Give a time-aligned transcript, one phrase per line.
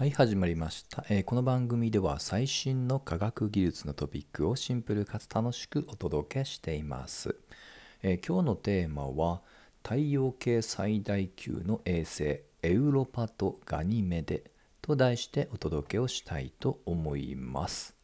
[0.00, 7.36] はい始まりました、えーこの番組では最新の科学技術のトピックをシンプルかつ楽しくお届けしています、
[8.02, 9.42] えー今日のテーマは
[9.82, 14.50] 太陽系最大級の衛星エウロパとガニメデ
[14.80, 17.94] と題してお届けをしたいと思います、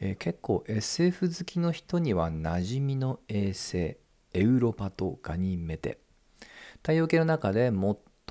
[0.00, 3.98] えー結構 SF 好きの人には馴染みの衛星エ
[4.32, 5.98] ウロパとガニメデ。
[6.76, 7.70] 太陽系の中で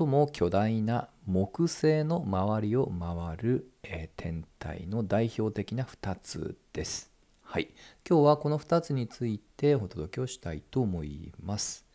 [0.02, 7.12] 最も巨大な木星の周りを回る、え天体の代表的な2つです。
[7.44, 7.70] はい、
[8.10, 11.86] 今日はこの2つについてお届けをしたいと思います。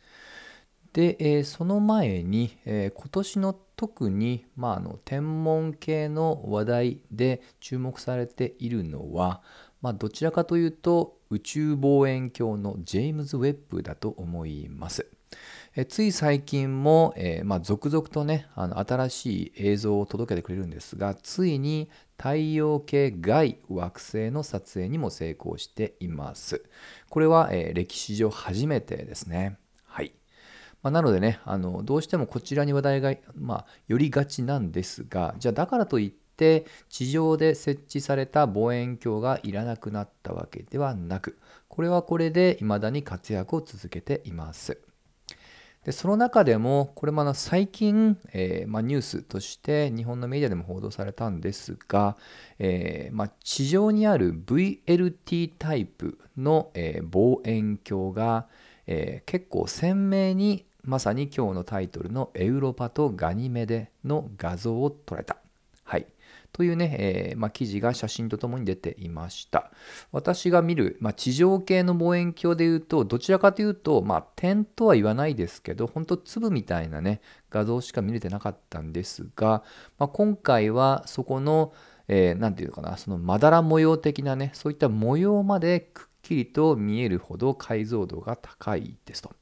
[0.92, 9.42] で、えーその前に、えー今年の特に、まあ、あの天文系の話題で注目されているのは、
[9.82, 15.08] まあ、どちらかというと宇宙望遠鏡のジェームズ・ウェッブだと思います。
[15.78, 26.64] えつい最近も、えーまあ、続々とねあの新しい映像を届けてくれるんですがついに太陽系外惑星の撮影にも成功しています。
[27.10, 29.58] これは、えー歴史上初めてですね。
[29.84, 30.14] はい、
[30.82, 44.85] まあ、なのでねあのどうしてもこちらに話題が、まあ、寄りがちなんですがじゃあだからといって地上で設置された望遠鏡がいらなくなったわけではなくこれはこれで未だに活躍を続けています。
[45.86, 52.16] でその中でもこれもあの最近、えーまあ、ニュースとして日本のメディアでも報道されたんですが、
[52.58, 58.46] えーまあ、地上にある VLT タイプの、えー望遠鏡が、
[58.88, 65.36] えー結構鮮明にまさに今日のタイトルの「エウロパとガニメデ」の画像を捉えた。
[65.84, 66.06] はい
[66.52, 69.70] というね、えーまあ、記事が写真とともに出ていました。
[70.12, 77.20] 私が見る、まあ、地上系の望遠鏡でいうと、どちらかというと、まあ、点とは言わないですけど、本当粒みたいなね、
[77.50, 79.62] 画像しか見れてなかったんですが、
[79.98, 81.72] まあ、今回はそこの、
[82.08, 89.32] えーていうのかな、そのまだら模様的なね、そういった模様までくっきりと見えるほど解像度が高いですと。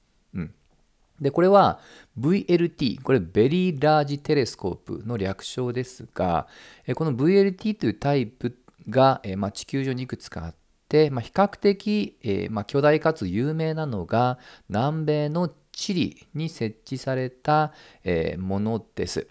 [1.20, 1.80] で、これは
[2.18, 6.46] VLT、これベリーラージテレスコープの略称ですが、
[6.94, 8.56] この VLT というタイプ
[8.88, 10.54] が、まあ、地球上にいくつかあっ
[10.88, 14.38] て、まあ、比較的、えまあ、巨大かつ有名なのが
[14.68, 17.72] 南米のチリに設置された、
[18.04, 19.28] えものです。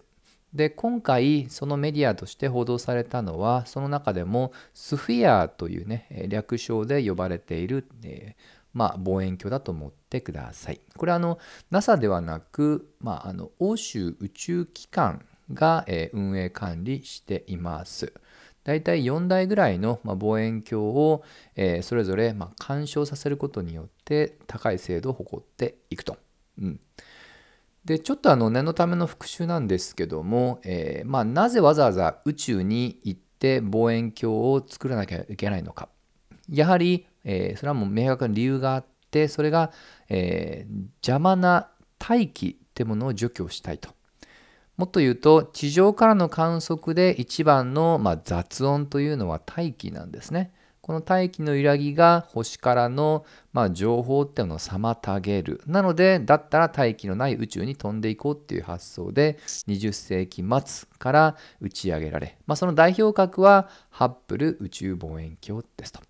[0.54, 10.82] で今回そのメディアとして報道されたのはその中でもスフィアというね略称で呼ばれている、えーまあ、望遠鏡だと思ってください。
[10.98, 11.40] これはあの
[11.72, 18.14] NASA ではなく、まあ、あの欧州宇宙機関が、えー運営管理しています。
[18.64, 21.24] だいたい4台ぐらいの、まあ、望遠鏡を、
[21.56, 26.18] えーそれぞれ、まあ、干渉させることによって高い精度を誇っていくと。
[26.60, 26.80] うん、
[27.86, 35.90] でちょっとあの念のための復習なんですけども、えーまあ、なぜわざわざ宇宙に行って望遠鏡を作らなきゃいけないのか。
[36.50, 39.72] やはり、えーそれはもう明確な理由があってそれが、
[40.10, 41.70] えー邪魔な
[42.00, 43.90] 大気ってものを除去したいと。
[44.76, 50.52] もっと言うと地上からの観測で一番の、まあ、雑音というのは大気なんですね。
[50.82, 55.62] この大気の揺らぎが星からの、まあ、情報っていうのを妨げる。
[55.66, 66.02] なのでだったら大気のない宇宙に飛んでいこうっていう発想で20世紀末から打ち上げられ、まあ、その代表格はハッブル宇宙望遠鏡ですと。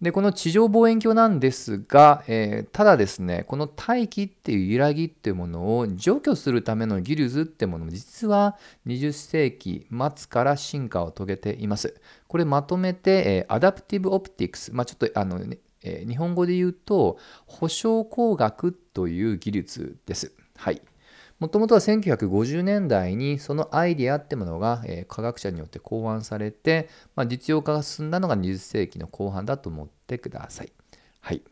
[0.00, 8.56] で、この地上望遠鏡なんですが、えーただですね、この大気っていう揺らぎっていうものを除去するための技術っていうものも実は
[8.86, 12.00] 20世紀末から進化を遂げています。
[12.28, 20.32] これまとめて、えーアダプティブオプティクス、まあ、ちょっとあの、ねえー日本語で言うと、保証工学という技術です。
[20.56, 20.80] はい。
[21.38, 30.72] もともとは1950年代にそのアイディアってものが、え科学者によって考案されて、まあ、実用化が進んだのが20世紀の後半だと思ってください。
[31.20, 31.42] はい。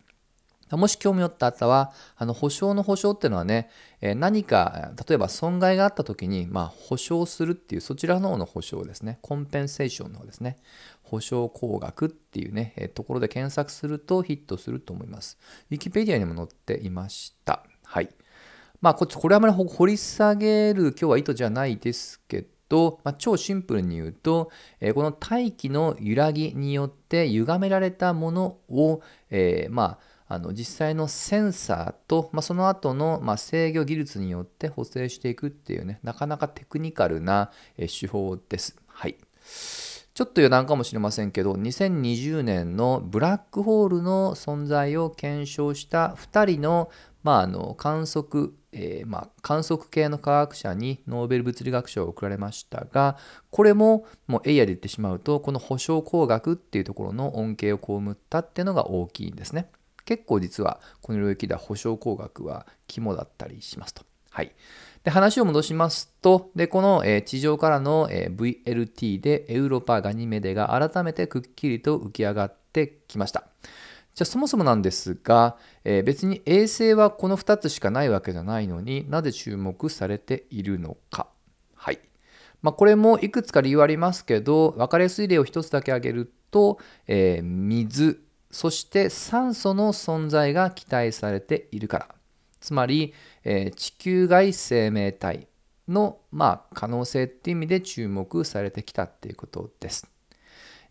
[0.73, 3.71] もし興味を持った方は、あの保証の保証っていうのはね、
[4.01, 9.21] え何か、例えば損害があった時に、まあ、保証するっていう、そちらの方の保証ですね。
[9.23, 10.59] コンペンセーションの方ですね。
[11.05, 15.39] 保証工学っていうね、えところで検索するとヒットすると思います。
[15.71, 17.63] ウィキペディアにも載っていました。
[17.85, 18.09] はい。
[18.81, 24.51] まあ、これはあまり掘り下げる今日は意図じゃないですけど、まあ、超シンプルに言うと、
[24.81, 29.01] えーこの大気の揺らぎによって歪められたものを、
[29.31, 38.77] えーまあ、あの実際のセンサーと、まあ、その後の、ま、制御技術によって補正していくっていうねなかなかテクニカルな、手法です。
[38.87, 39.17] はい。
[40.17, 46.91] ちょっと余談かもしれませんけど2020年のブラックホールの存在を検証した2人の,、
[47.23, 53.17] まあ、あの観測えー、まあ、観測系の科学者にノーベル物理学賞を贈られましたが
[53.51, 59.71] これももうエイヤで言ってしまうとこの保証工学っていうところの恩恵を被ったっていうのが大きいんですね。
[60.05, 64.05] 結構実はこの領域では保証工学は肝だったりしますと。
[64.31, 64.53] はい、
[65.03, 73.45] で話を戻しますとでこの、えー、地上からの、えー、VLT でエウロパ・ガニメデが改めてくっきりと浮き上がってきました。
[74.17, 81.29] じゃあそもそもなんですが、えー、別に衛星はこの2つしかないわけじゃないのになぜ注目されているのか。
[81.75, 82.01] はい。
[82.63, 92.09] まあ、これもいくつか理由ありますけど分かりやすい例を1つだけ挙げると、えー、水そして酸素の存在が期待されているから
[92.59, 93.13] つまり、
[93.45, 95.47] えー、地球外生命体
[95.89, 100.16] の、まあ、可能性っていう意味で注目されてきたっていうことです。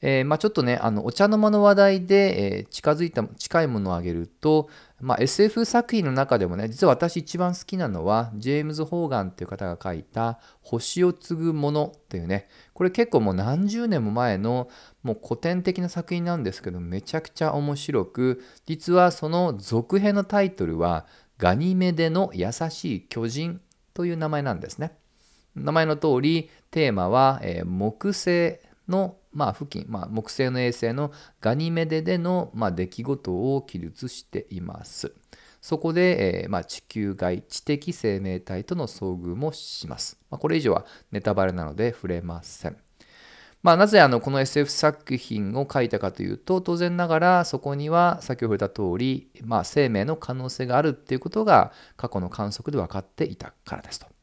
[0.08, 4.70] えー、まあ、ちょっとねあのお茶の間の話題で、えー、近づいた近いものを挙げると、
[5.02, 14.70] まあ、SF 作品の中でもね実は私一番好きなのはジェームズ・ホーガンっていう方が書いた「星を継ぐもの」っていうねこれ結構もう何十年も前の
[15.02, 21.08] もう古典的な作品なんですけどめちゃくちゃ面白く実はその続編のタイトルは
[21.40, 23.60] 「ガニメデの優しい巨人」
[23.96, 25.00] という名前なんですね。
[25.56, 31.12] 名前の通りテーマは、えー、木星のまあ、付近、まあ、木星の衛星の
[31.42, 35.14] ガニメデでの、まあ、出来事を記述しています。
[35.62, 40.18] そこで、えー、まあ、地球外知的生命体との遭遇もします。
[40.30, 42.78] まあ、これ以上はネタバレなので触れません。
[43.62, 54.15] まあ、なぜあのこの SF 作品を書いたかというと当然ながらそこには先ほど言った通り、まあ、生命の可能性があるっていうことが過去の観測で分かっていたからですと。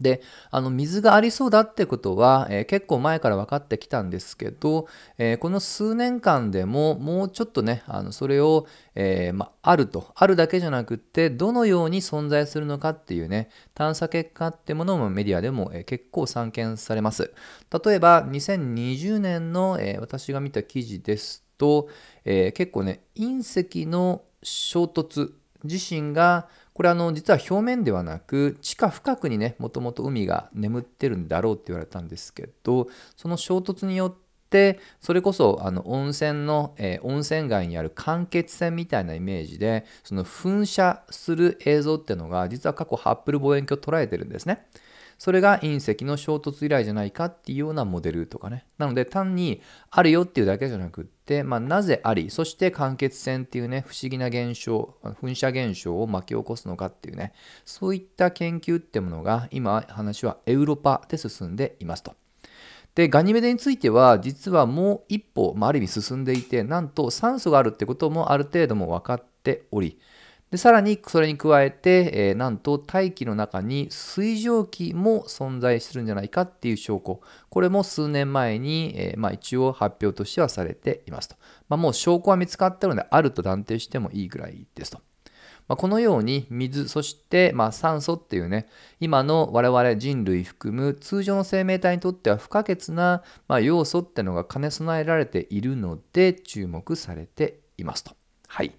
[0.00, 17.32] であの水がありそうだってことは、えー、結構前から分かってきたんですけど、えー、この数年間でももうちょっとねあのそれを、えー、まあるとあるだけじゃなくてどのように存在するのかっていうね探査結果ってものもメディアでも、え結構散見されます。
[17.84, 21.88] 例えば2020年の、え私が見た記事ですと、
[22.24, 25.32] え結構ね隕石の衝突
[25.64, 32.86] 自身がこれあの実は表面ではなく地下深くにねもともと海が眠ってるんだろうって言われたんですけど
[33.16, 34.14] その衝突によっ
[34.48, 44.64] てそれこそあの温泉の、えー、温泉街にある間欠泉みたいなイメージでその噴射する映像っていうのが実は過去ハッブル望遠鏡を捉えてるんですね。
[45.18, 48.66] それが隕石の衝突由来じゃないかっていうようなモデルとかね。
[48.78, 49.60] なので単に
[49.90, 57.32] あるよっていうだけじゃなくって、まあ、なぜあり、そして間欠泉っていうね、不思議な現象、噴射現象を巻き起こすのかっていうね、
[57.64, 62.14] そういった研究ってものが今話はエウロパで進んでいますと。
[62.94, 70.00] でガニメデについては実はもう一歩、まあ、ある意味進んでいてなんと酸素があるってこともある程度も分かっており
[70.50, 81.36] でさらにそれに加えて、えー、なんと大気の中に水蒸気も存在するんじゃないかっていう証拠これも数年前に、えー、まあ、一応発表としてはされていますと、
[81.68, 85.00] まあ、もう証拠は見つかったのであると断定してもいいぐらいですと。
[85.68, 88.68] まあ、このように水そしてま酸素っていうね
[89.00, 98.16] 今の我々人類含む通常の生命体にとっては不可欠なま要素っていうのが兼ね備えられているので注目されていますと。
[98.46, 98.72] はい。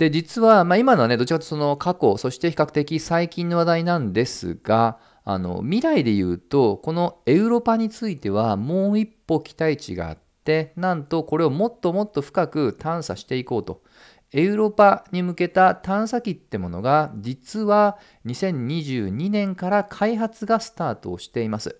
[0.00, 13.82] で実は、まあ、今のはねどちらかというとその過去そして比較的最近の話題なんですがあの未来で言うとこのエウロパについてはもう一歩期待値があってなんとこれをもっともっと深く探査していこうと
[14.32, 21.76] エウロパに向けた探査機ってものが実は2022年から開発がスタートをしています。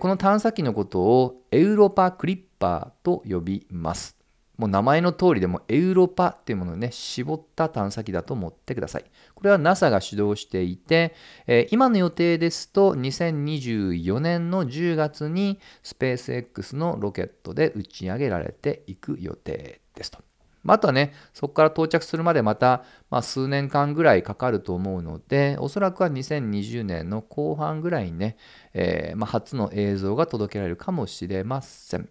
[0.00, 4.21] この探査機のことをエウロパクリッパーと呼びます。
[4.58, 9.04] もう名前の通りでもエウロパっていうものをね、絞った探査機だと思ってください。
[9.34, 11.14] これは NASA が主導していて、
[11.46, 20.18] えー、今の予定ですと2024年の10月にスペース X のロケットで打ち上げられていく予定ですと。
[20.64, 28.36] あとはね、そこから到着するまでまた、まあ、数年間ぐらいかかると思うので、おそらくは2020年の後半ぐらいにね、
[28.74, 32.08] えー、まあ、初の映像が届けられるかもしれません。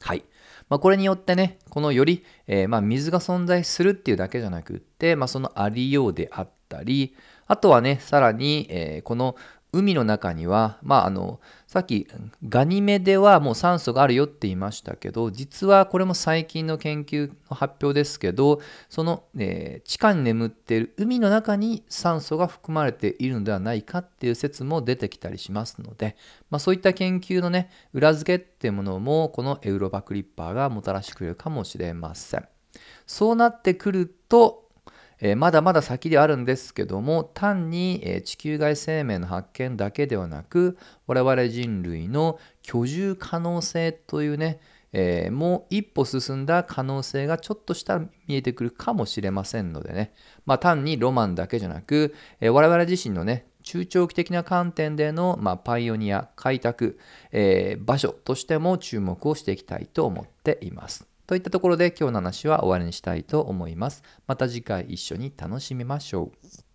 [0.00, 0.24] はい。
[0.68, 7.14] まあ、これによってね、このより、えー、まあ、水が存在するっていうだけじゃなくって、まあ、そのありようであったり、
[7.46, 9.36] あとはね、さらに、えー、この
[9.76, 12.08] 海の中には、まあ、あのさっき
[12.48, 26.16] ガニメデはもう酸素があるよって言いましたけど実はこれも最近の研究の発表ですけどその、えー、地下に眠っている海の中に酸素が含まれているのではないかっていう説も出てきたりしますので、
[26.48, 32.48] まあ、そういった研究のね裏付けっていうものもこのエウロバクリッパーがもたらしてくれるかもしれません。
[33.06, 34.65] そうなってくると
[35.20, 44.60] えーまだまだ先であるんですけども単に、えー地球外生命の発見だけではなく我々人類の居住可能性というね、
[44.92, 50.12] えーもう一歩進んだ可能性がちょっとした見えてくるかもしれませんのでね、
[50.44, 56.98] まあ、単にロマンだけじゃなく、え我々自身のね中長期的な観点での、まあ、パイオニア開拓、
[57.32, 61.15] え場所としても注目をしていきたいと思っています。
[61.26, 64.02] といったところで今日の話は終わりにしたいと思います。
[64.26, 66.65] また次回一緒に楽しみましょう。